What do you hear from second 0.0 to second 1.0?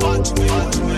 Watch me. Watch me.